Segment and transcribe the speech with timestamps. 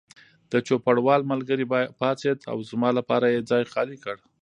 [0.51, 1.65] د چوپړوال ملګری
[1.99, 4.15] پاڅېد او زما لپاره یې ځای خالي کړ.